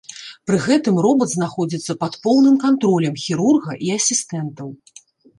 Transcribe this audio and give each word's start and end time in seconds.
Пры 0.51 0.57
гэтым 0.67 0.95
робат 1.05 1.29
знаходзіцца 1.33 1.95
пад 2.03 2.13
поўным 2.23 2.55
кантролем 2.63 3.13
хірурга 3.25 3.77
і 3.89 3.93
асістэнтаў. 3.99 4.73